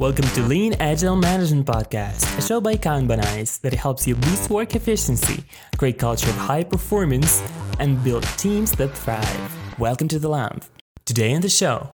[0.00, 4.76] Welcome to Lean Agile Management Podcast, a show by Kanbanize that helps you boost work
[4.76, 5.42] efficiency,
[5.76, 7.42] create culture of high performance,
[7.80, 9.76] and build teams that thrive.
[9.76, 10.62] Welcome to the lab.
[11.04, 11.90] Today in the show.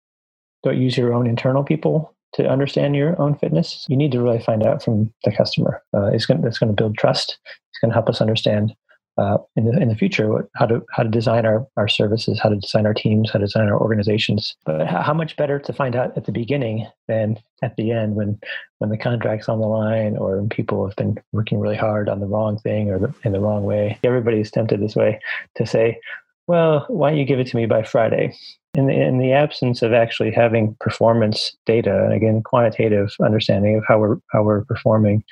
[0.64, 3.86] Don't use your own internal people to understand your own fitness.
[3.88, 5.80] You need to really find out from the customer.
[5.94, 7.38] Uh, it's going to build trust.
[7.70, 8.74] It's going to help us understand
[9.18, 12.48] uh, in the in the future how to how to design our our services, how
[12.48, 14.56] to design our teams, how to design our organizations.
[14.64, 18.40] But how much better to find out at the beginning than at the end when
[18.78, 22.20] when the contract's on the line or when people have been working really hard on
[22.20, 23.98] the wrong thing or the, in the wrong way.
[24.02, 25.20] Everybody's tempted this way
[25.56, 26.00] to say,
[26.46, 28.34] "Well, why don't you give it to me by Friday?"
[28.74, 33.84] In the, in the absence of actually having performance data and again quantitative understanding of
[33.86, 35.22] how we're how we're performing,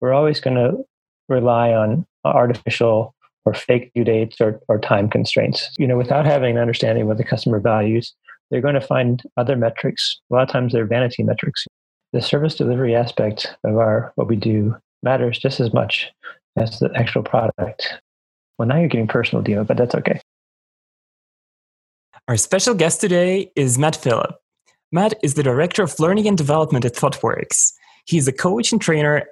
[0.00, 0.84] we're always going to
[1.28, 3.13] rely on artificial
[3.44, 5.70] or fake due dates or, or time constraints.
[5.78, 8.14] You know, without having an understanding of what the customer values,
[8.50, 10.20] they're going to find other metrics.
[10.30, 11.66] A lot of times they're vanity metrics.
[12.12, 16.10] The service delivery aspect of our what we do matters just as much
[16.56, 17.94] as the actual product.
[18.58, 20.20] Well, now you're getting personal, Dima, but that's okay.
[22.28, 24.36] Our special guest today is Matt Philip.
[24.92, 27.72] Matt is the Director of Learning and Development at ThoughtWorks.
[28.06, 29.24] He's a coach and trainer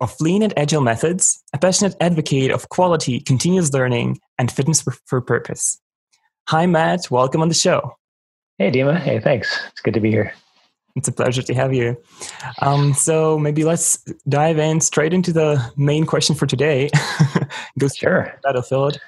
[0.00, 5.20] of lean and agile methods, a passionate advocate of quality, continuous learning, and fitness for,
[5.20, 5.80] purpose.
[6.48, 7.10] Hi, Matt.
[7.10, 7.96] Welcome on the show.
[8.58, 8.98] Hey, Dima.
[8.98, 9.58] Hey, thanks.
[9.70, 10.32] It's good to be here.
[10.96, 11.96] It's a pleasure to have you.
[12.60, 16.90] Um, so maybe let's dive in straight into the main question for today.
[17.78, 18.34] Go sure.
[18.42, 18.98] Battlefield.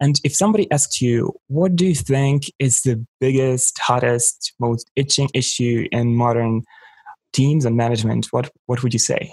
[0.00, 5.28] And if somebody asks you, what do you think is the biggest, hottest, most itching
[5.34, 6.62] issue in modern
[7.32, 9.32] teams and management, what what would you say?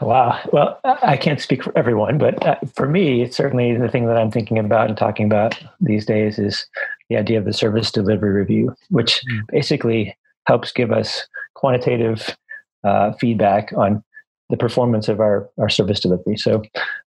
[0.00, 0.40] Wow.
[0.52, 4.16] Well, I can't speak for everyone, but uh, for me, it's certainly the thing that
[4.16, 6.66] I'm thinking about and talking about these days is
[7.08, 9.40] the idea of the service delivery review, which mm.
[9.48, 10.16] basically
[10.46, 12.36] helps give us quantitative
[12.84, 14.02] uh, feedback on
[14.48, 16.36] the performance of our, our service delivery.
[16.36, 16.62] So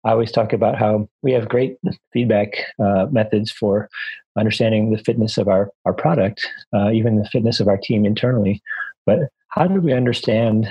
[0.05, 1.77] I always talk about how we have great
[2.13, 3.89] feedback uh, methods for
[4.37, 8.61] understanding the fitness of our, our product, uh, even the fitness of our team internally.
[9.05, 10.67] But how do we understand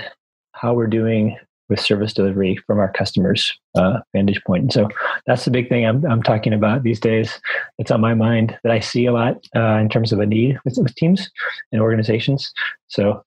[0.53, 1.37] how we're doing
[1.69, 4.63] with service delivery from our customers' uh, vantage point.
[4.63, 4.89] And so
[5.25, 7.39] that's the big thing I'm, I'm talking about these days.
[7.77, 10.59] It's on my mind that I see a lot uh, in terms of a need
[10.65, 11.29] with, with, teams
[11.71, 12.53] and organizations.
[12.87, 13.23] So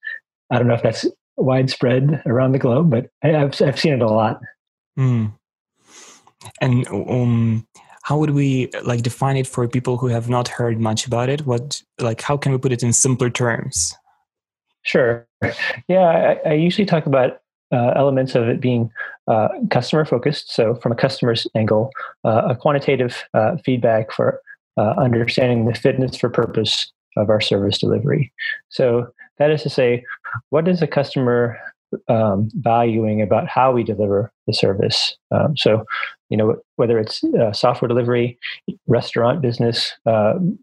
[0.51, 1.07] I don't know if that's
[1.37, 4.41] widespread around the globe, but I, have I've seen it a lot.
[4.99, 5.33] Mm.
[6.61, 7.67] And um,
[8.03, 11.47] how would we like define it for people who have not heard much about it?
[11.47, 13.95] What like how can we put it in simpler terms?
[14.83, 15.27] Sure.
[15.89, 17.41] Yeah, I, I usually talk about
[17.73, 18.91] uh, elements of it being
[19.27, 20.55] uh, customer focused.
[20.55, 21.91] So, from a customer's angle,
[22.25, 24.41] uh, a quantitative uh, feedback for
[24.77, 28.33] uh, understanding the fitness for purpose of our service delivery.
[28.69, 29.09] So,
[29.39, 30.05] that is to say,
[30.51, 31.59] what is the customer
[32.09, 35.17] um, valuing about how we deliver the service?
[35.31, 35.85] Um, so,
[36.29, 38.39] you know, whether it's uh, software delivery,
[38.87, 39.93] restaurant business,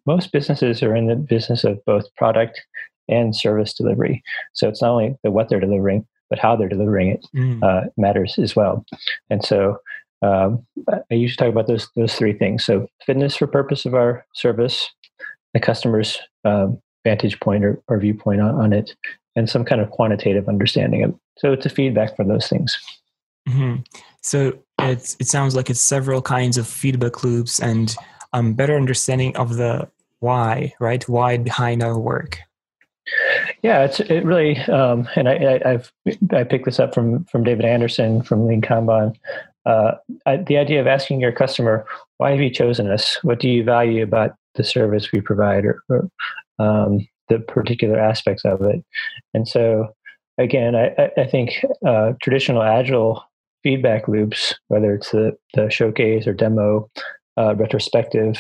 [0.05, 2.61] most businesses are in the business of both product
[3.07, 4.23] and service delivery.
[4.53, 7.63] So it's not only the what they're delivering, but how they're delivering it mm.
[7.63, 8.85] uh, matters as well.
[9.29, 9.79] And so
[10.21, 12.65] um, I usually talk about those those three things.
[12.65, 14.89] So fitness for purpose of our service,
[15.53, 18.95] the customer's um, vantage point or, or viewpoint on, on, it,
[19.35, 21.09] and some kind of quantitative understanding of.
[21.11, 21.15] It.
[21.37, 22.77] So it's a feedback from those things.
[23.47, 23.81] Mm-hmm.
[24.21, 27.95] So it it sounds like it's several kinds of feedback loops and
[28.33, 29.87] um, better understanding of the
[30.19, 31.07] why, right?
[31.07, 32.39] Why behind our work.
[33.61, 35.91] Yeah, it's it really, um, and I, I, have
[36.31, 39.15] I picked this up from from David Anderson from Lean Kanban.
[39.65, 39.93] Uh,
[40.25, 41.85] I, the idea of asking your customer,
[42.17, 43.17] "Why have you chosen us?
[43.23, 46.09] What do you value about the service we provide, or, or
[46.59, 48.83] um, the particular aspects of it?"
[49.33, 49.93] And so,
[50.37, 53.23] again, I, I think uh, traditional agile
[53.65, 56.87] feedback loops, whether it's the, the showcase or demo,
[57.35, 58.37] uh, retrospective,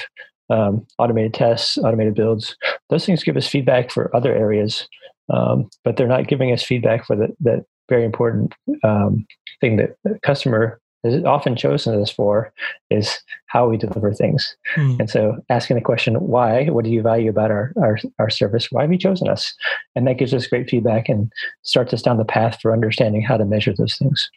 [0.51, 2.55] um, automated tests, automated builds.
[2.89, 4.87] Those things give us feedback for other areas,
[5.33, 8.53] um, but they're not giving us feedback for the, that very important
[8.83, 9.25] um,
[9.61, 12.51] thing that the customer is often chosen us for
[12.89, 14.57] is how we deliver things.
[14.75, 14.99] Mm.
[15.01, 16.65] And so asking the question, why?
[16.65, 18.71] What do you value about our, our, our service?
[18.71, 19.53] Why have you chosen us?
[19.95, 21.31] And that gives us great feedback and
[21.61, 24.29] starts us down the path for understanding how to measure those things.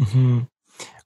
[0.00, 0.40] Mm-hmm.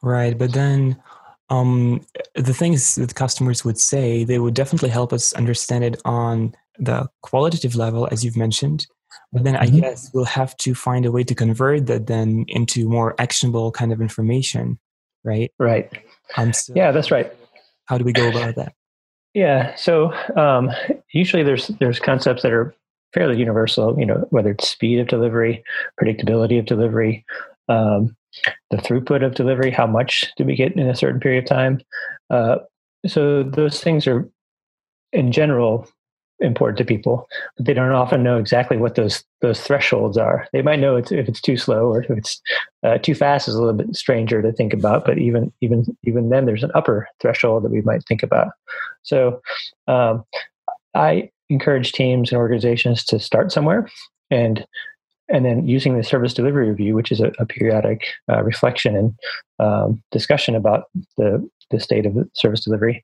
[0.02, 0.38] Right.
[0.38, 1.00] But then
[1.48, 6.54] um, the things that customers would say, they would definitely help us understand it on
[6.80, 8.86] the qualitative level, as you've mentioned.
[9.32, 9.76] But then mm-hmm.
[9.76, 13.70] I guess we'll have to find a way to convert that then into more actionable
[13.70, 14.78] kind of information,
[15.24, 15.52] right?
[15.58, 15.90] Right.
[16.36, 17.32] Um, so yeah, that's right.
[17.86, 18.74] How do we go about that?
[19.34, 19.74] Yeah.
[19.76, 20.70] So um,
[21.12, 22.74] usually there's there's concepts that are
[23.12, 23.98] fairly universal.
[23.98, 25.62] You know, whether it's speed of delivery,
[26.00, 27.24] predictability of delivery,
[27.68, 28.16] um,
[28.70, 31.80] the throughput of delivery, how much do we get in a certain period of time.
[32.30, 32.58] Uh,
[33.06, 34.28] so those things are,
[35.12, 35.88] in general,
[36.40, 40.46] important to people, but they don't often know exactly what those those thresholds are.
[40.52, 42.40] They might know it's, if it's too slow or if it's
[42.82, 45.04] uh, too fast is a little bit stranger to think about.
[45.04, 48.48] But even even even then, there's an upper threshold that we might think about.
[49.02, 49.40] So
[49.86, 50.24] um,
[50.94, 53.88] I encourage teams and organizations to start somewhere
[54.30, 54.66] and
[55.28, 59.14] and then using the service delivery review, which is a, a periodic uh, reflection and
[59.58, 60.84] um, discussion about
[61.16, 63.02] the the state of service delivery,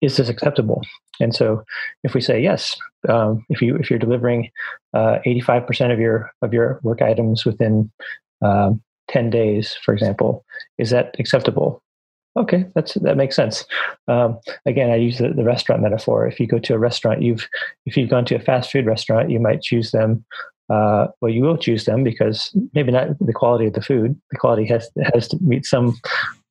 [0.00, 0.82] is this acceptable?
[1.20, 1.64] And so,
[2.04, 2.76] if we say yes,
[3.08, 4.50] um, if you if you're delivering
[4.94, 7.90] uh, eighty five percent of your of your work items within
[8.42, 10.44] um, ten days, for example,
[10.78, 11.82] is that acceptable?
[12.36, 13.64] Okay, that's that makes sense.
[14.08, 16.26] Um, again, I use the, the, restaurant metaphor.
[16.26, 17.48] If you go to a restaurant, you've
[17.86, 20.24] if you've gone to a fast food restaurant, you might choose them.
[20.68, 24.20] Uh, well, you will choose them because maybe not the quality of the food.
[24.32, 25.96] The quality has has to meet some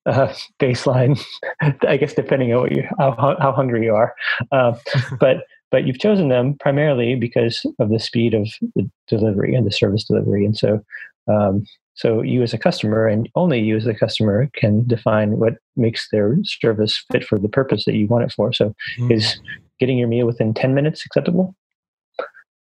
[0.05, 1.19] uh, baseline,
[1.87, 4.13] I guess, depending on what you how, how hungry you are.
[4.51, 4.73] Uh,
[5.19, 9.71] but but you've chosen them primarily because of the speed of the delivery and the
[9.71, 10.81] service delivery, and so
[11.27, 11.65] um,
[11.95, 16.09] so you as a customer and only you as a customer can define what makes
[16.11, 18.51] their service fit for the purpose that you want it for.
[18.53, 19.11] So mm.
[19.11, 19.39] is
[19.79, 21.55] getting your meal within ten minutes acceptable?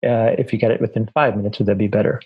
[0.06, 2.22] Uh, if you get it within five minutes, would that be better?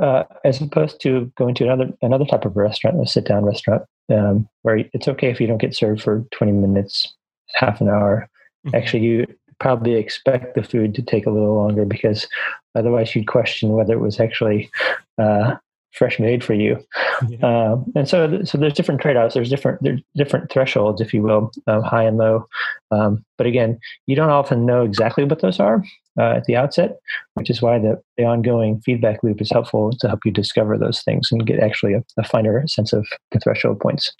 [0.00, 3.82] uh, as opposed to going to another another type of restaurant, a sit down restaurant,
[4.10, 7.14] um, where it's okay if you don't get served for twenty minutes,
[7.54, 8.28] half an hour.
[8.66, 8.76] Mm-hmm.
[8.76, 9.26] Actually, you
[9.60, 12.26] probably expect the food to take a little longer because
[12.74, 14.68] otherwise you'd question whether it was actually
[15.16, 15.54] uh,
[15.92, 16.84] fresh made for you.
[17.28, 17.38] Yeah.
[17.72, 19.34] Um, and so, so there's different trade-offs.
[19.34, 22.48] There's different, there's different thresholds, if you will, um, high and low.
[22.90, 25.84] Um, but again, you don't often know exactly what those are
[26.18, 26.98] uh, at the outset,
[27.34, 31.02] which is why the, the ongoing feedback loop is helpful to help you discover those
[31.02, 34.12] things and get actually a, a finer sense of the threshold points.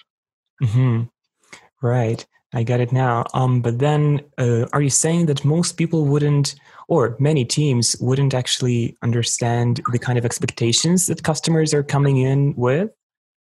[0.62, 1.02] Mm-hmm.
[1.82, 2.24] Right.
[2.52, 3.24] I get it now.
[3.34, 6.54] Um, but then, uh, are you saying that most people wouldn't,
[6.88, 12.54] or many teams wouldn't actually understand the kind of expectations that customers are coming in
[12.56, 12.90] with?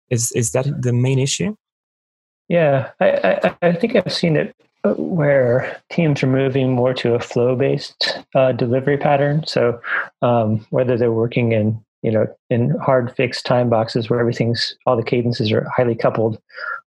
[0.09, 1.55] Is is that the main issue?
[2.47, 7.19] Yeah, I, I, I think I've seen it where teams are moving more to a
[7.19, 9.43] flow based uh, delivery pattern.
[9.47, 9.79] So
[10.21, 14.97] um, whether they're working in you know in hard fixed time boxes where everything's all
[14.97, 16.39] the cadences are highly coupled,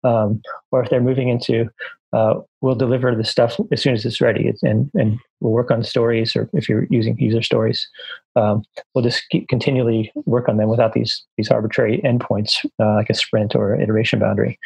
[0.04, 0.42] um,
[0.72, 1.70] or if they're moving into
[2.14, 5.84] uh, we'll deliver the stuff as soon as it's ready and, and we'll work on
[5.84, 7.90] stories or if you're using user stories
[8.36, 8.64] um,
[8.94, 13.56] we'll just continually work on them without these these arbitrary endpoints uh, like a sprint
[13.56, 14.60] or iteration boundary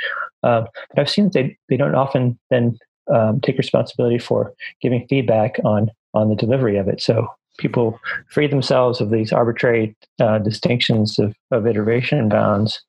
[0.44, 2.78] uh, but i've seen that they, they don't often then
[3.14, 7.28] um, take responsibility for giving feedback on on the delivery of it so
[7.58, 8.00] people
[8.30, 12.82] free themselves of these arbitrary uh, distinctions of, of iteration bounds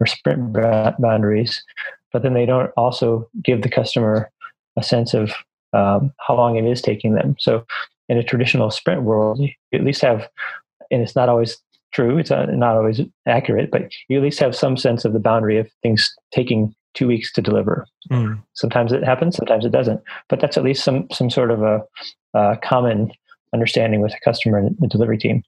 [0.00, 0.52] or sprint
[0.98, 1.62] boundaries
[2.12, 4.30] but then they don't also give the customer
[4.76, 5.32] a sense of
[5.72, 7.34] um, how long it is taking them.
[7.38, 7.64] So
[8.08, 10.28] in a traditional sprint world, you at least have,
[10.90, 11.58] and it's not always
[11.92, 15.58] true, it's not always accurate, but you at least have some sense of the boundary
[15.58, 17.86] of things taking two weeks to deliver.
[18.10, 18.42] Mm.
[18.54, 21.82] Sometimes it happens, sometimes it doesn't, but that's at least some some sort of a,
[22.62, 23.12] common
[23.52, 25.42] understanding with the customer and the delivery team.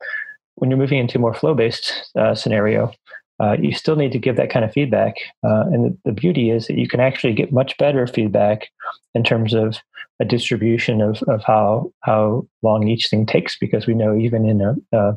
[0.56, 2.92] When you're moving into a more flow based uh, scenario,
[3.40, 5.14] uh, you still need to give that kind of feedback.
[5.42, 8.68] Uh, and the, the, beauty is that you can actually get much better feedback
[9.14, 9.78] in terms of
[10.20, 14.60] a distribution of, of how how long each thing takes, because we know even in
[14.60, 15.12] a uh,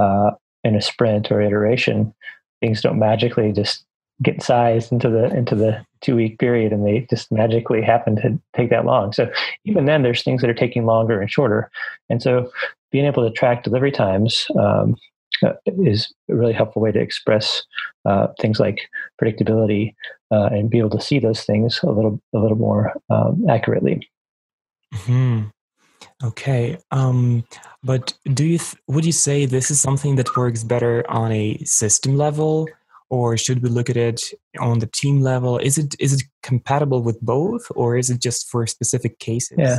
[0.00, 0.30] uh
[0.62, 2.14] in a sprint or iteration,
[2.60, 3.84] things don't magically just
[4.22, 8.38] get sized into the into the two week period and they just magically happen to
[8.54, 9.12] take that long.
[9.12, 9.30] So
[9.64, 11.70] even then, there's things that are taking longer and shorter,
[12.08, 12.50] and so
[12.92, 14.96] being able to track delivery times um,
[15.42, 17.62] uh, is a really helpful way to express
[18.04, 18.88] uh, things like
[19.20, 19.94] predictability
[20.30, 24.08] uh, and be able to see those things a little a little more um, accurately.
[24.92, 25.44] Hmm.
[26.22, 27.44] Okay, um,
[27.82, 31.58] but do you th- would you say this is something that works better on a
[31.64, 32.68] system level,
[33.14, 34.20] or should we look at it
[34.58, 35.58] on the team level?
[35.58, 39.58] Is it is it compatible with both, or is it just for specific cases?
[39.58, 39.78] Yeah.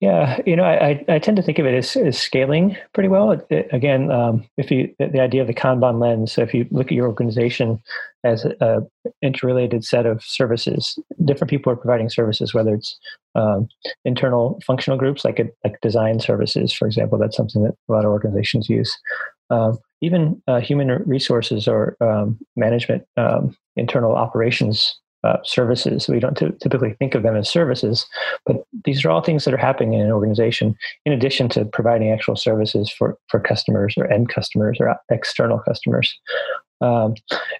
[0.00, 3.30] Yeah, you know, I, I tend to think of it as, as scaling pretty well.
[3.32, 6.66] It, it, again, um, if you the idea of the Kanban lens, so if you
[6.70, 7.80] look at your organization
[8.22, 8.86] as an
[9.22, 12.98] interrelated set of services, different people are providing services, whether it's
[13.34, 13.68] um,
[14.04, 17.16] internal functional groups like a, like design services, for example.
[17.16, 18.94] That's something that a lot of organizations use.
[19.48, 26.08] Um, even uh, human resources or um, management, um, internal operations uh, services.
[26.08, 28.06] We don't t- typically think of them as services,
[28.44, 32.12] but these are all things that are happening in an organization in addition to providing
[32.12, 36.16] actual services for, for customers or end customers or external customers.
[36.80, 37.14] Um,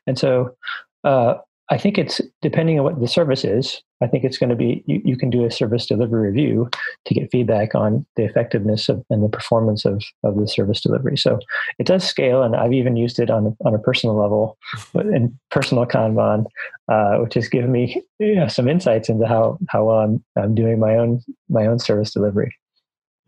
[0.06, 0.54] and so
[1.02, 1.36] uh,
[1.68, 3.82] I think it's depending on what the service is.
[4.02, 6.68] I think it's going to be you, you, can do a service delivery review
[7.06, 11.16] to get feedback on the effectiveness of, and the performance of, of the service delivery.
[11.16, 11.38] So
[11.78, 14.58] it does scale, and I've even used it on on a personal level
[14.94, 16.44] in personal Kanban,
[16.88, 20.54] uh, which has given me you know, some insights into how how well I'm, I'm
[20.54, 22.54] doing my own my own service delivery.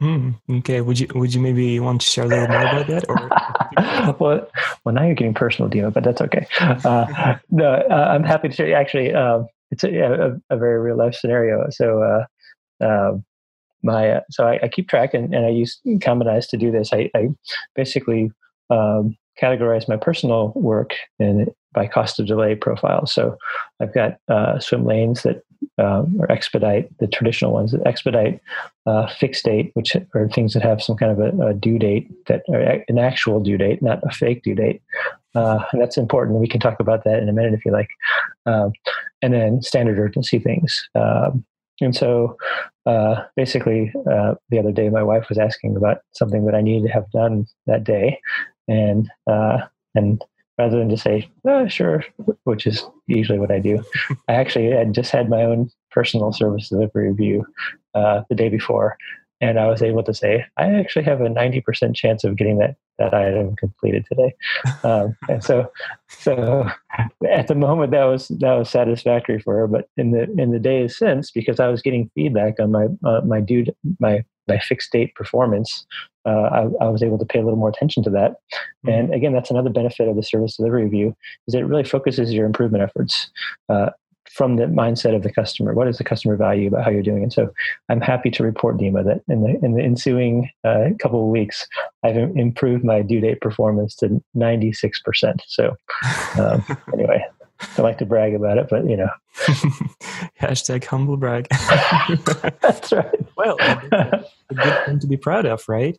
[0.00, 0.80] Mm, okay.
[0.80, 3.08] Would you would you maybe want to share a little more about that?
[3.08, 3.16] Or
[4.18, 4.46] well,
[4.84, 6.46] well, now you're getting personal, Dima, but that's okay.
[6.60, 8.74] Uh, no, uh, I'm happy to share.
[8.74, 11.66] Actually, um, it's a, a, a, very real life scenario.
[11.70, 13.24] So, uh, um,
[13.82, 16.92] my uh, so I, I, keep track and, and I use Kanbanize to do this.
[16.92, 17.28] I, I
[17.76, 18.32] basically
[18.70, 23.06] um, categorize my personal work in by cost of delay profile.
[23.06, 23.36] So
[23.80, 25.42] I've got uh, swim lanes that
[25.78, 28.40] um, or expedite the traditional ones that expedite
[28.86, 32.08] uh, fixed date, which are things that have some kind of a, a due date
[32.26, 34.82] that are an actual due date, not a fake due date.
[35.34, 36.40] Uh, that's important.
[36.40, 37.90] We can talk about that in a minute if you like.
[38.46, 38.72] Um,
[39.22, 40.88] and then standard urgency things.
[40.94, 41.44] Um,
[41.80, 42.36] and so
[42.86, 46.86] uh, basically, uh, the other day, my wife was asking about something that I needed
[46.86, 48.20] to have done that day.
[48.66, 49.58] And, uh,
[49.94, 50.22] and
[50.58, 52.04] rather than just say, oh, sure,
[52.44, 53.82] which is usually what I do.
[54.28, 57.46] I actually had just had my own personal service delivery review
[57.94, 58.96] uh, the day before,
[59.40, 62.76] and I was able to say, I actually have a 90% chance of getting that,
[62.98, 64.34] that item completed today.
[64.82, 65.70] Um, and so,
[66.08, 66.68] so
[67.28, 70.58] at the moment that was, that was satisfactory for her, but in the, in the
[70.58, 73.66] days since, because I was getting feedback on my, uh, my due,
[74.00, 75.86] my, my fixed date performance,
[76.26, 78.32] uh, I, I, was able to pay a little more attention to that.
[78.32, 78.90] Mm-hmm.
[78.90, 82.44] And again, that's another benefit of the service delivery review is it really focuses your
[82.44, 83.30] improvement efforts
[83.68, 83.90] uh,
[84.30, 85.72] from the mindset of the customer.
[85.72, 87.22] What is the customer value about how you're doing?
[87.22, 87.52] And so
[87.88, 91.66] I'm happy to report, Dima, that in the in the ensuing uh, couple of weeks,
[92.04, 95.40] I've improved my due date performance to 96%.
[95.46, 95.76] So
[96.38, 97.24] um, anyway,
[97.76, 99.10] I like to brag about it, but you know.
[100.40, 101.48] Hashtag humble brag.
[102.60, 103.26] That's right.
[103.36, 104.24] Well, a
[104.54, 105.98] good thing to be proud of, right?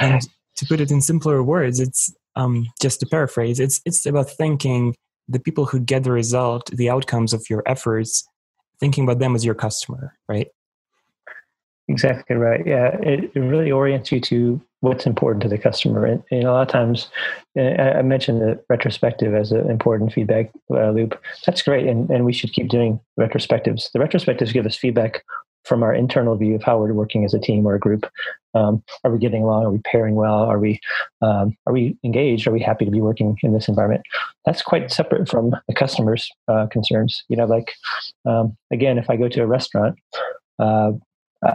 [0.00, 0.20] And
[0.56, 4.94] to put it in simpler words, it's um, just to paraphrase, it's it's about thinking
[5.28, 8.26] the people who get the result, the outcomes of your efforts,
[8.80, 10.48] thinking about them as your customer, right?
[11.88, 12.66] Exactly right.
[12.66, 16.04] Yeah, it, it really orients you to what's important to the customer.
[16.06, 17.08] And, and a lot of times,
[17.56, 21.20] I mentioned the retrospective as an important feedback uh, loop.
[21.46, 23.90] That's great, and, and we should keep doing retrospectives.
[23.92, 25.24] The retrospectives give us feedback
[25.64, 28.06] from our internal view of how we're working as a team or a group.
[28.54, 29.66] Um, are we getting along?
[29.66, 30.44] Are we pairing well?
[30.44, 30.80] Are we
[31.20, 32.46] um, are we engaged?
[32.46, 34.02] Are we happy to be working in this environment?
[34.46, 37.22] That's quite separate from the customer's uh, concerns.
[37.28, 37.74] You know, like
[38.24, 39.98] um, again, if I go to a restaurant,
[40.58, 40.92] uh,
[41.44, 41.54] I,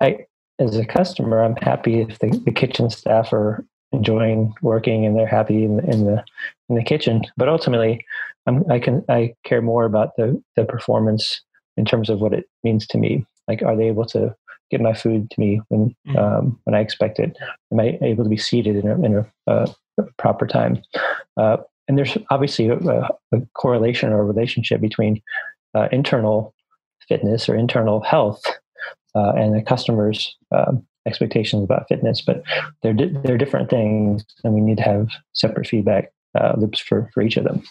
[0.00, 0.18] I,
[0.58, 5.26] as a customer, I'm happy if the, the kitchen staff are enjoying working and they're
[5.26, 6.24] happy in, in the
[6.68, 7.22] in the kitchen.
[7.36, 8.04] But ultimately,
[8.46, 11.42] I'm, I can I care more about the the performance
[11.76, 13.26] in terms of what it means to me.
[13.48, 14.34] Like, are they able to
[14.70, 16.16] get my food to me when mm-hmm.
[16.16, 17.36] um, when I expect it?
[17.72, 19.66] Am I able to be seated in a, in a uh,
[20.18, 20.82] proper time?
[21.36, 21.58] Uh,
[21.88, 22.76] and there's obviously a,
[23.32, 25.22] a, correlation or a relationship between
[25.74, 26.52] uh, internal
[27.06, 28.42] fitness or internal health
[29.16, 32.20] uh, and the customer's um, expectations about fitness.
[32.20, 32.42] But
[32.82, 37.10] they're di- they're different things, and we need to have separate feedback uh, loops for
[37.14, 37.62] for each of them.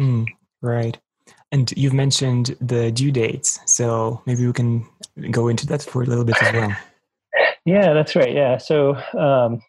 [0.00, 0.26] Mm,
[0.60, 0.98] right.
[1.50, 4.86] And you've mentioned the due dates, so maybe we can
[5.30, 6.76] go into that for a little bit as well.
[7.64, 8.34] Yeah, that's right.
[8.34, 9.60] Yeah, so um,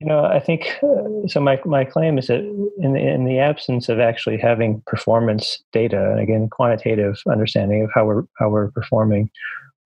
[0.00, 1.40] you know, I think uh, so.
[1.40, 6.10] My my claim is that in the, in the absence of actually having performance data,
[6.10, 9.30] and again, quantitative understanding of how we're how we're performing,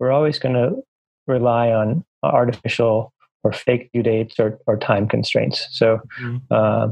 [0.00, 0.82] we're always going to
[1.26, 3.12] rely on artificial
[3.44, 5.68] or fake due dates or, or time constraints.
[5.70, 6.38] So, mm-hmm.
[6.50, 6.88] uh,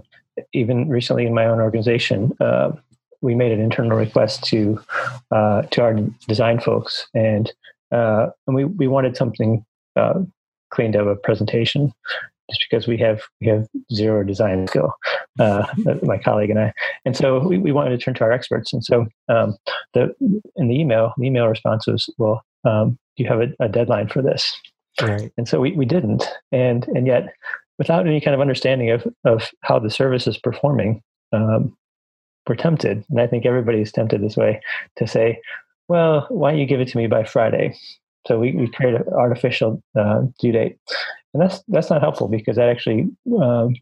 [0.53, 2.71] even recently in my own organization, uh,
[3.21, 4.81] we made an internal request to
[5.33, 5.95] uh, to our
[6.29, 7.53] design folks, and
[7.91, 9.65] uh, and we we wanted something
[9.97, 10.21] uh,
[10.71, 11.93] cleaned up a presentation,
[12.49, 14.95] just because we have we have zero design skill,
[15.41, 15.67] uh,
[16.03, 16.73] my colleague and I,
[17.05, 19.57] and so we, we wanted to turn to our experts, and so um,
[19.95, 20.15] the
[20.55, 24.09] in the email the email response was, well, um, do you have a, a deadline
[24.09, 24.57] for this?
[25.01, 25.33] Right.
[25.37, 27.33] And so we, we didn't, and and yet
[27.79, 31.77] without any kind of understanding of of how the service is performing, um,
[32.49, 34.61] we're tempted, and I think everybody's tempted this way
[34.97, 35.41] to say,
[35.89, 37.77] well, why don't you give it to me by Friday?
[38.27, 40.77] So we, we create an artificial uh, due date,
[41.33, 43.09] and that's that's not helpful because that actually
[43.41, 43.75] um,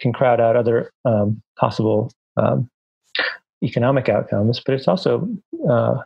[0.00, 2.68] can crowd out other um, possible um,
[3.62, 5.28] economic outcomes, but it's also
[5.68, 5.96] uh,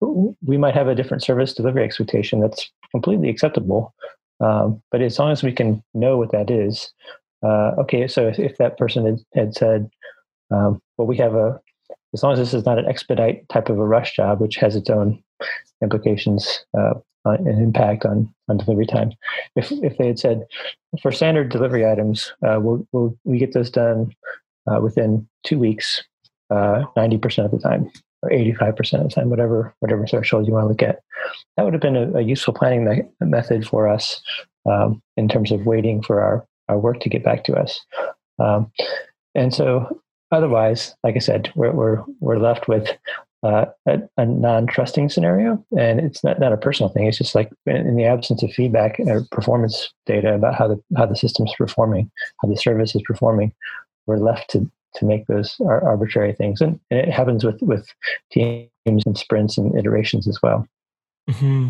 [0.00, 3.94] we might have a different service delivery expectation that's completely acceptable.
[4.40, 6.92] Um, but as long as we can know what that is,
[7.42, 8.06] uh, okay.
[8.06, 9.88] So if, if, that person had, had said,
[10.50, 11.58] um, "Well, we have a,"
[12.12, 14.76] as long as this is not an expedite type of a rush job, which has
[14.76, 15.22] its own
[15.82, 19.12] implications uh, and impact on on delivery time.
[19.54, 20.44] If if they had said,
[21.00, 24.14] for standard delivery items, uh, we'll, we'll we get those done
[24.70, 26.02] uh, within two weeks,
[26.50, 27.90] uh, ninety percent of the time
[28.22, 31.00] or 85% of the time, whatever whatever threshold you want to look at.
[31.56, 34.20] That would have been a, a useful planning me- method for us
[34.70, 37.80] um, in terms of waiting for our, our work to get back to us.
[38.38, 38.70] Um,
[39.34, 40.00] and so
[40.32, 42.90] otherwise, like I said, we're, we're, we're left with
[43.42, 47.50] uh, a, a, non-trusting scenario and it's not, not a personal thing it's just like
[47.66, 52.10] in the absence of feedback or performance data about how the how the system's performing
[52.40, 53.52] how the service is performing
[54.06, 57.86] we're left to to make those arbitrary things, and, it happens with with
[58.32, 60.66] teams and sprints and iterations as well.
[61.30, 61.68] Mm-hmm.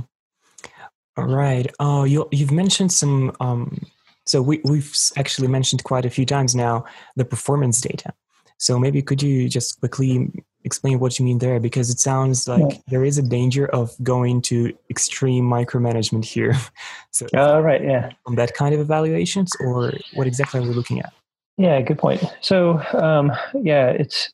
[1.16, 1.66] All right.
[1.80, 3.35] Oh, you you've mentioned some.
[3.40, 3.87] Um,
[4.26, 6.85] so we we've actually mentioned quite a few times now
[7.16, 8.12] the performance data.
[8.59, 10.30] So maybe could you just quickly
[10.64, 11.61] explain what you mean there?
[11.61, 12.78] Because it sounds like yeah.
[12.88, 16.54] there is a danger of going to extreme micromanagement here.
[17.11, 18.11] so, uh, right, yeah.
[18.26, 21.12] On that kind of evaluations, or what exactly are we looking at?
[21.58, 22.22] Yeah, good point.
[22.40, 24.30] So, um, yeah, it's,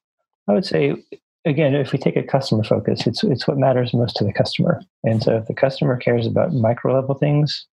[0.48, 0.96] I would say,
[1.44, 4.80] again, if we take a customer focus, it's, it's what matters most to the customer.
[5.04, 7.66] And so if the customer cares about micro level things,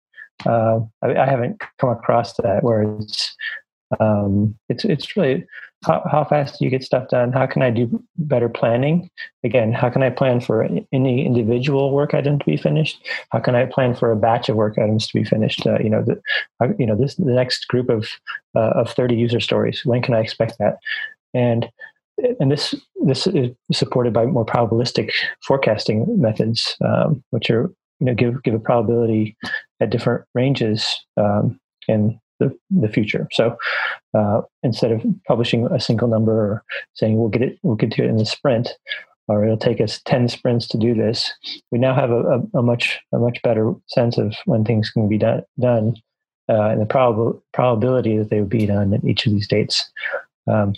[0.46, 3.36] uh, I, I, haven't come across that where it's,
[4.00, 5.46] um, it's, it's really
[5.86, 7.32] how, how fast do you get stuff done?
[7.32, 9.10] How can I do better planning?
[9.44, 13.08] Again, how can I plan for any individual work item to be finished?
[13.30, 15.66] How can I plan for a batch of work items to be finished?
[15.66, 16.22] Uh, you know, the,
[16.60, 18.10] uh, you know, this the next group of
[18.56, 19.86] uh, of thirty user stories.
[19.86, 20.80] When can I expect that?
[21.34, 21.70] And
[22.40, 25.12] and this this is supported by more probabilistic
[25.46, 29.38] forecasting methods, um, which are you know give give a probability
[29.80, 33.28] at different ranges um, and the, the future.
[33.32, 33.58] So
[34.14, 38.04] uh, instead of publishing a single number or saying we'll get it, we'll get to
[38.04, 38.70] it in the sprint,
[39.28, 41.32] or it'll take us 10 sprints to do this,
[41.72, 45.08] we now have a, a, a much a much better sense of when things can
[45.08, 45.96] be done, done
[46.50, 49.90] uh, and the prob- probability that they would be done at each of these dates.
[50.48, 50.74] Um,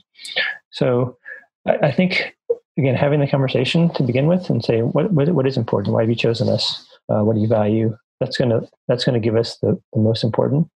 [0.71, 1.17] so
[1.65, 2.35] I, I, think,
[2.77, 5.93] again, having the conversation to begin with and say, what, what, what is important?
[5.93, 6.85] Why have you chosen us?
[7.07, 7.97] Uh, what do you value?
[8.19, 10.69] That's to that's to give us the, the most important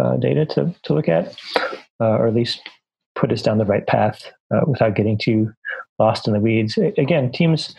[0.00, 1.36] uh, data to, to look at,
[2.00, 2.60] uh, or at least
[3.14, 5.52] put us down the right path uh, without getting too
[5.98, 6.78] lost in the weeds.
[6.96, 7.74] Again, teams,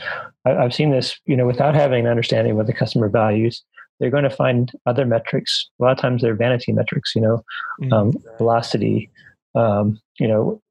[0.46, 3.64] I, have seen this, you know, without having an understanding of what the customer values,
[4.00, 5.70] they're going to find other metrics.
[5.80, 7.44] A lot of times they're vanity metrics, you know,
[7.82, 7.94] mm-hmm.
[7.94, 9.10] um, velocity,
[9.56, 10.62] um, you know,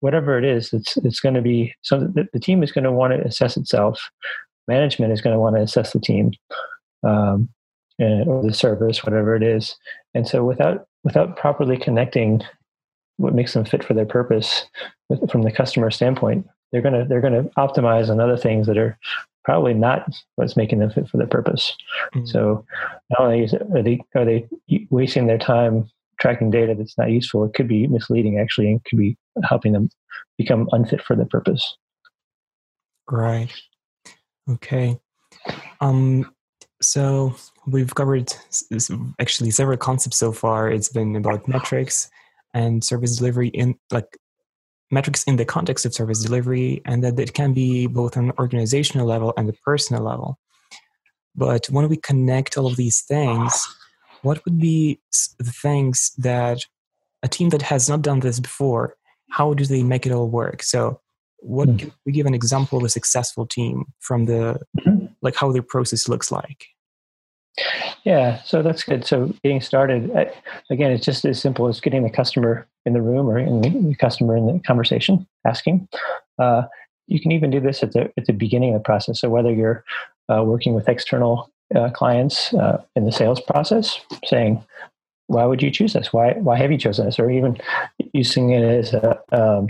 [0.00, 2.92] whatever it is, it's it's going to be so the, the team is going to
[2.92, 4.00] want to assess itself.
[4.66, 6.32] Management is going to want to assess the team.
[7.02, 7.50] Um,
[7.98, 9.76] and, or the service, whatever it is.
[10.14, 12.42] And so without without properly connecting
[13.16, 14.66] what makes them fit for their purpose
[15.30, 18.98] from the customer standpoint, they're gonna they're gonna optimize on other things that are
[19.44, 20.06] probably not
[20.36, 21.74] what's making them fit for their purpose.
[22.14, 22.26] Mm-hmm.
[22.26, 22.64] So
[23.10, 24.46] not only is it, are they are they
[24.90, 28.98] wasting their time tracking data that's not useful, it could be misleading actually and could
[28.98, 29.88] be helping them
[30.36, 31.76] become unfit for their purpose.
[33.10, 33.52] Right.
[34.48, 34.98] Okay.
[35.80, 36.30] Um,
[36.80, 37.34] so
[37.66, 38.32] we've covered
[39.18, 40.70] actually several concepts so far.
[40.70, 42.10] It's been about metrics
[42.54, 44.16] and service delivery in like
[44.90, 49.06] metrics in the context of service delivery, and that it can be both an organizational
[49.06, 50.38] level and the personal level.
[51.36, 53.68] But when we connect all of these things,
[54.22, 54.98] what would be
[55.38, 56.60] the things that
[57.22, 58.94] a team that has not done this before,
[59.30, 60.62] how do they make it all work?
[60.62, 61.00] So
[61.38, 61.78] what mm.
[61.78, 65.06] can we give an example of a successful team from the mm-hmm.
[65.22, 66.66] like how their process looks like?
[68.04, 69.04] Yeah so that's good.
[69.04, 70.10] So getting started
[70.70, 73.94] again it's just as simple as getting the customer in the room or in the
[73.96, 75.88] customer in the conversation asking.
[76.38, 76.62] Uh,
[77.06, 79.20] you can even do this at the at the beginning of the process.
[79.20, 79.84] So whether you're
[80.28, 84.64] uh, working with external uh, clients uh, in the sales process saying
[85.28, 86.12] why would you choose us?
[86.12, 87.18] Why why have you chosen us?
[87.18, 87.58] Or even
[88.12, 89.68] using it as a um,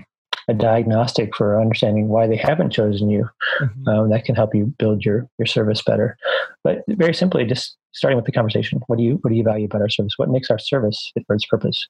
[0.49, 3.29] a diagnostic for understanding why they haven't chosen you.
[3.61, 3.89] Mm-hmm.
[3.89, 6.17] Um, that can help you build your your service better.
[6.65, 8.81] But very simply, just starting with the conversation.
[8.87, 10.15] What do you what do you value about our service?
[10.17, 11.87] What makes our service fit for its purpose?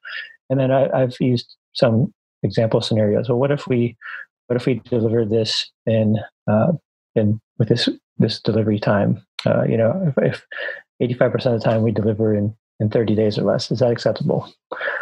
[0.50, 3.28] And then I, I've used some example scenarios.
[3.28, 3.96] Well, what if we
[4.48, 6.16] what if we deliver this in
[6.50, 6.72] uh,
[7.14, 9.24] in with this this delivery time?
[9.46, 10.44] Uh, you know, if
[11.00, 13.70] eighty five percent of the time we deliver in in 30 days or less.
[13.70, 14.52] Is that acceptable?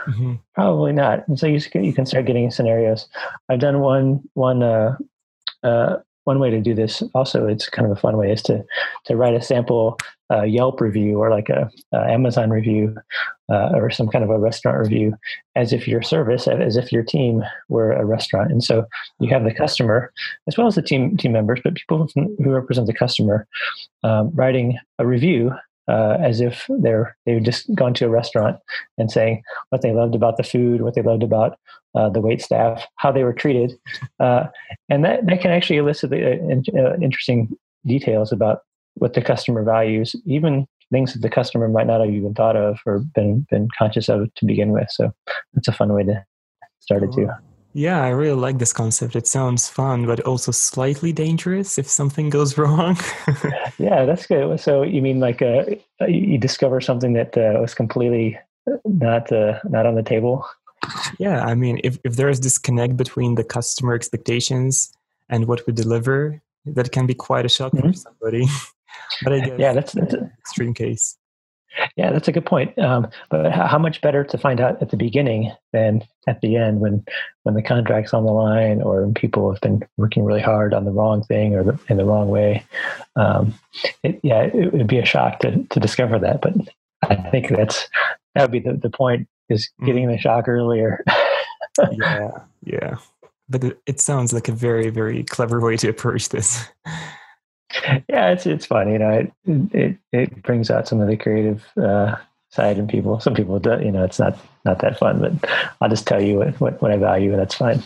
[0.07, 0.35] Mm-hmm.
[0.55, 1.27] Probably not.
[1.29, 3.09] And so you, you can start getting scenarios.
[3.49, 4.97] I've done one one uh,
[5.63, 8.65] uh, one way to do this also it's kind of a fun way is to
[9.05, 9.97] to write a sample
[10.33, 12.95] uh, yelp review or like a, a amazon review
[13.49, 15.17] uh, or some kind of a restaurant review
[15.55, 18.85] as if your service as if your team were a restaurant and so
[19.21, 20.13] you have the customer
[20.49, 23.47] as well as the team team members but people who represent the customer
[24.03, 25.53] um, writing a review
[25.89, 28.59] uh, as if they're they've just gone to a restaurant
[28.99, 31.59] and saying what they loved about the food, what they loved about
[31.95, 33.73] uh, the wait staff, how they were treated,
[34.21, 34.45] uh,
[34.89, 38.61] and that that can actually elicit uh, uh, interesting details about
[38.95, 42.79] what the customer values, even things that the customer might not have even thought of
[42.87, 44.89] or been been conscious of to begin with.
[44.91, 45.13] So
[45.55, 46.25] that's a fun way to
[46.81, 47.29] start it too.
[47.77, 49.17] Yeah, I really like this concept.
[49.17, 52.97] It sounds fun, but also slightly dangerous if something goes wrong.
[53.79, 54.59] yeah, that's good.
[54.59, 55.65] So you mean like uh,
[56.09, 58.39] you discover something that uh, was completely
[58.87, 60.47] not uh, not on the table?
[61.19, 64.91] Yeah, I mean, if if there is disconnect between the customer expectations
[65.29, 67.89] and what we deliver, that can be quite a shock mm-hmm.
[67.89, 68.47] for somebody.
[69.23, 71.19] but I guess yeah, that's that's an extreme case.
[71.97, 72.79] Yeah, that's a good point.
[72.79, 76.81] Um, but how much better to find out at the beginning than at the end
[76.81, 77.05] when
[77.43, 80.85] when the contract's on the line or when people have been working really hard on
[80.85, 82.65] the wrong thing or the, in the wrong way.
[83.15, 83.55] Um,
[84.03, 86.41] it, yeah, it would be a shock to to discover that.
[86.41, 86.55] But
[87.03, 87.89] I think that's
[88.35, 89.87] that would be the, the point is mm.
[89.87, 91.05] getting the shock earlier.
[91.93, 92.31] yeah,
[92.65, 92.97] yeah.
[93.49, 96.69] But it, it sounds like a very very clever way to approach this
[98.09, 98.91] yeah, it's it's fun.
[98.91, 99.33] You know, it
[99.73, 102.17] it it brings out some of the creative uh,
[102.51, 103.21] side in people.
[103.21, 106.37] Some people, do, you know, it's not not that fun, but I'll just tell you
[106.39, 107.83] what what, what I value, and that's fine.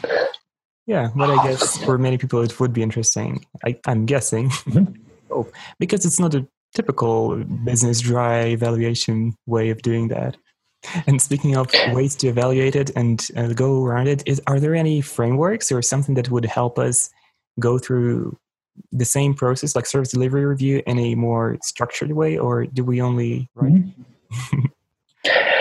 [0.87, 3.45] Yeah, but I guess for many people it would be interesting.
[3.65, 4.93] I, am guessing, mm-hmm.
[5.31, 5.47] oh,
[5.79, 10.37] because it's not a typical business dry evaluation way of doing that.
[11.07, 14.75] And speaking of ways to evaluate it and uh, go around it, is are there
[14.75, 17.11] any frameworks or something that would help us
[17.59, 18.39] go through
[18.93, 23.01] the same process like service delivery review in a more structured way or do we
[23.01, 23.73] only write?
[23.73, 24.67] Mm-hmm.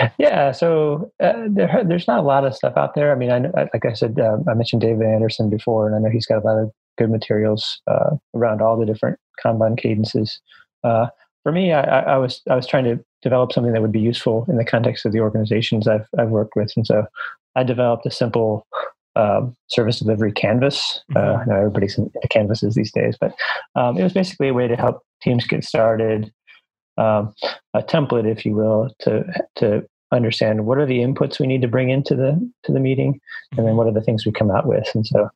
[0.18, 3.12] yeah so uh, there, there's not a lot of stuff out there.
[3.12, 3.38] I mean i
[3.74, 6.46] like i said uh, i mentioned david anderson before and i know he's got a
[6.46, 10.40] lot of good materials uh, around all the different kanban cadences.
[10.84, 11.06] Uh,
[11.42, 14.46] for me I, I, was i was trying to develop something that would be useful
[14.48, 17.06] in the context of the organizations i've, I've worked with and so
[17.56, 18.66] i developed a simple
[19.20, 21.00] um, service delivery canvas.
[21.14, 21.50] Uh, mm-hmm.
[21.50, 23.34] Uh, everybody's into canvases these days, but
[23.76, 26.32] um, it was basically a way to help teams get started,
[26.96, 27.34] um,
[27.74, 29.24] a template, if you will, to
[29.56, 32.32] to understand what are the inputs we need to bring into the
[32.64, 33.20] to the meeting
[33.56, 35.28] and then what are the things we come out with and so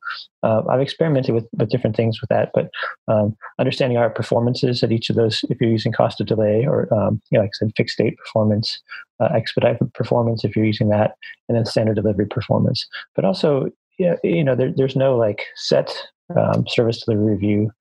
[0.43, 2.69] uh, i've experimented with, with different things with that but
[3.07, 6.93] um, understanding our performances at each of those if you're using cost of delay or
[6.93, 8.81] um, you know, like i said fixed date performance
[9.19, 11.15] uh, expedite performance if you're using that
[11.47, 15.95] and then standard delivery performance but also yeah, you know there, there's no like set
[16.35, 17.71] um, service delivery review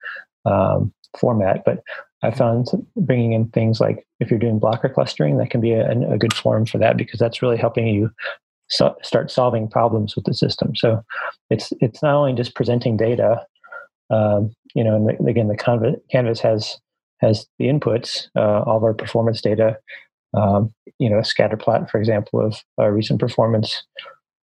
[0.44, 1.82] um, format but
[2.24, 5.90] I found bringing in things like if you're doing blocker clustering, that can be a,
[6.10, 8.10] a good forum for that because that's really helping you
[8.68, 10.74] so start solving problems with the system.
[10.74, 11.02] So
[11.50, 13.44] it's it's not only just presenting data,
[14.10, 16.78] um, you know, and again, the canvas, canvas has
[17.20, 19.76] has the inputs, uh, all of our performance data,
[20.34, 23.82] um, you know, a scatter plot, for example, of our recent performance.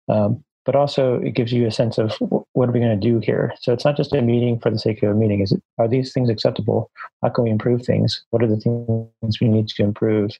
[0.08, 2.14] Um, but also it gives you a sense of
[2.52, 3.54] what are we going to do here.
[3.58, 5.40] So it's not just a meeting for the sake of a meeting.
[5.40, 6.90] Is it are these things acceptable?
[7.22, 8.22] How can we improve things?
[8.30, 10.32] What are the things we need to improve?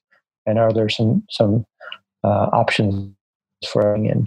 [0.44, 1.64] And are there some some
[2.24, 3.10] uh, options
[3.72, 4.26] for in?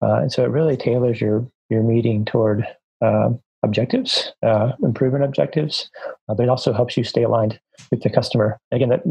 [0.00, 2.66] Uh, and so it really tailors your your meeting toward
[3.02, 3.28] uh,
[3.62, 5.90] objectives, uh, improvement objectives,
[6.30, 8.58] uh, but it also helps you stay aligned with the customer.
[8.72, 9.02] Again, that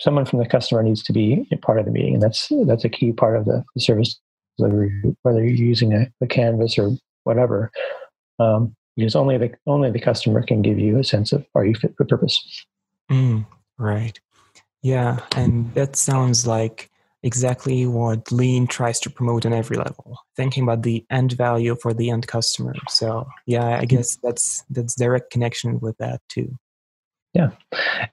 [0.00, 2.88] someone from the customer needs to be part of the meeting, and that's that's a
[2.88, 4.18] key part of the, the service
[4.58, 6.90] whether you're using a, a canvas or
[7.24, 7.70] whatever,
[8.38, 11.74] um, because only the only the customer can give you a sense of are you
[11.74, 12.66] fit for purpose.
[13.10, 13.46] Mm,
[13.78, 14.18] right.
[14.82, 16.90] Yeah, and that sounds like
[17.22, 21.94] exactly what Lean tries to promote on every level, thinking about the end value for
[21.94, 22.74] the end customer.
[22.88, 26.58] So yeah, I guess that's that's direct connection with that too.
[27.34, 27.50] Yeah,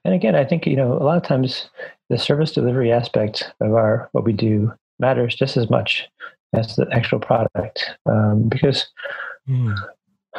[0.05, 1.69] and again, I think you know a lot of times
[2.09, 6.07] the service delivery aspect of our what we do matters just as much
[6.53, 8.87] as the actual product um, because
[9.47, 9.75] mm.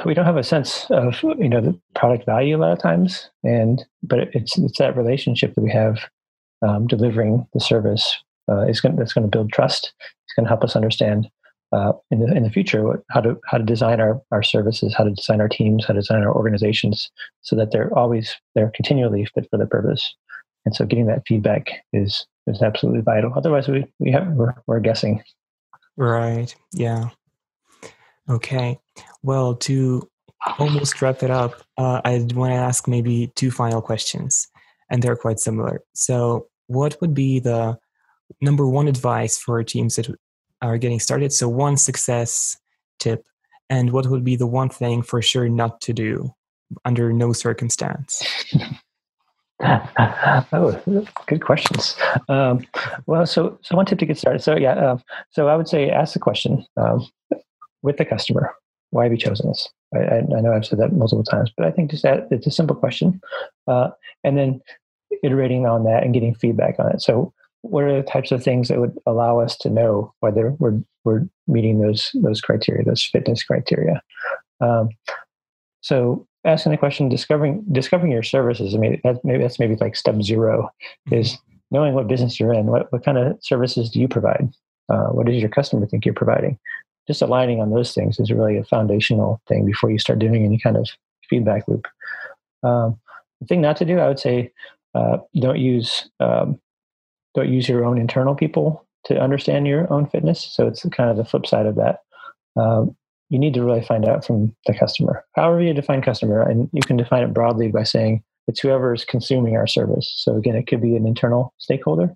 [0.05, 3.31] we don't have a sense of you know the product value a lot of times
[3.45, 5.99] and but it's it's that relationship that we have
[6.62, 8.19] um, delivering the service
[8.51, 11.29] uh, is going that's going to build trust it's going to help us understand
[11.72, 15.04] uh, in the in the future how to how to design our our services how
[15.04, 17.11] to design our teams how to design our organizations
[17.42, 20.14] so that they're always they're continually fit for the purpose
[20.64, 24.80] and so getting that feedback is is absolutely vital otherwise we we have we're, we're
[24.80, 25.22] guessing
[26.00, 26.54] Right.
[26.72, 27.11] Yeah.
[28.28, 28.78] Okay.
[29.22, 30.09] Well, to
[30.59, 34.48] almost wrap it up, uh, I want to ask maybe two final questions,
[34.90, 35.83] and they're quite similar.
[35.94, 37.78] So, what would be the
[38.40, 40.09] number one advice for teams that
[40.62, 41.33] are getting started?
[41.33, 42.57] So, one success
[42.99, 43.25] tip,
[43.68, 46.35] and what would be the one thing for sure not to do
[46.85, 48.23] under no circumstance?
[49.62, 51.96] oh, good questions.
[52.29, 52.66] Um,
[53.07, 54.42] well, so so one tip to get started.
[54.42, 54.99] So yeah, uh,
[55.31, 57.07] so I would say ask the question um,
[57.83, 58.55] with the customer.
[58.90, 59.68] Why have you chosen this?
[59.94, 62.51] I, I, know I've said that multiple times, but I think just that it's a
[62.51, 63.20] simple question,
[63.68, 63.90] uh,
[64.25, 64.61] and then
[65.23, 67.03] iterating on that and getting feedback on it.
[67.03, 70.81] So, what are the types of things that would allow us to know whether we're
[71.05, 74.03] we're meeting those those criteria, those fitness criteria?
[74.61, 74.90] Um,
[75.81, 78.75] so, asking the question, discovering discovering your services.
[78.75, 81.14] I mean, that's maybe that's maybe like step 0 mm-hmm.
[81.14, 81.38] is
[81.70, 82.66] knowing what business you're in.
[82.66, 84.51] What what kind of services do you provide?
[84.88, 86.59] Uh, what does your customer think you're providing?
[87.11, 90.59] just aligning on those things is really a foundational thing before you start doing any
[90.59, 90.88] kind of
[91.29, 91.88] feedback loop.
[92.62, 93.01] Um,
[93.40, 94.53] the thing not to do, I would say,
[94.94, 96.61] uh, don't use um,
[97.35, 100.45] don't use your own internal people to understand your own fitness.
[100.53, 102.01] So it's kind of the flip side of that.
[102.57, 102.97] Um,
[103.29, 105.25] you need to really find out from the customer.
[105.35, 109.05] However you define customer, and you can define it broadly by saying it's whoever is
[109.05, 110.12] consuming our service.
[110.16, 112.12] So again, it could be an internal stakeholder,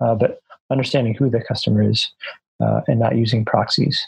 [0.00, 2.10] uh, but understanding who the customer is
[2.60, 4.06] uh, and not using proxies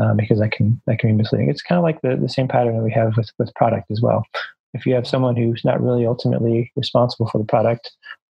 [0.00, 1.48] uh, because that can that can be misleading.
[1.48, 4.00] It's kind of like the, the same pattern that we have with with product as
[4.00, 4.26] well.
[4.74, 7.92] If you have someone who's not really ultimately responsible for the product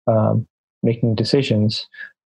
[0.08, 0.48] um,
[0.84, 1.88] making decisions,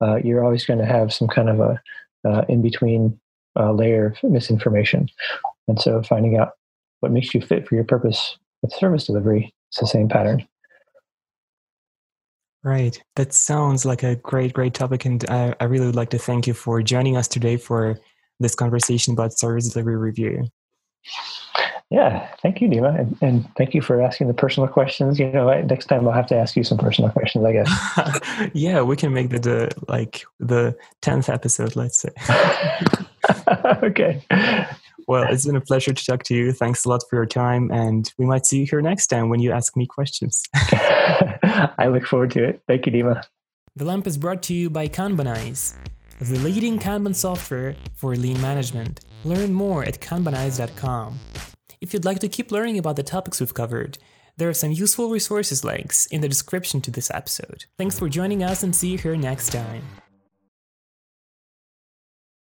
[0.01, 1.82] uh, you're always going to have some kind of a
[2.25, 3.19] uh, in between
[3.60, 5.10] uh, layer of misinformation.
[5.67, 6.51] And so, finding out
[6.99, 10.47] what makes you fit for your purpose with service delivery, it's the same pattern.
[12.63, 12.97] Right.
[13.17, 15.03] That sounds like a great, great topic.
[15.03, 17.99] And I, I really would like to thank you for joining us today for
[18.39, 20.47] this conversation about service delivery review.
[21.93, 25.19] Yeah, thank you, Dima, and, and, thank you for asking the personal questions.
[25.19, 28.49] You know, next time I'll have to ask you some personal questions, I guess.
[28.53, 32.10] yeah, we can make the, the like the tenth episode, let's say.
[33.84, 34.23] okay.
[35.08, 36.51] Well, it's been a pleasure to talk to you.
[36.51, 39.39] Thanks a lot for your time, and we might see you here next time when
[39.39, 40.43] you ask me questions.
[40.53, 42.63] I look forward to it.
[42.67, 43.23] Thank you, Dima.
[43.75, 45.75] The Lamp is brought to you by Kanbanize
[46.19, 49.01] the leading Kanban software for lean management.
[49.25, 51.19] Learn more at kanbanize.com.
[51.83, 53.97] If you'd like to keep learning about the topics we've covered,
[54.37, 57.65] there are some useful resources links in the description to this episode.
[57.77, 59.83] Thanks for joining us and see you here next time.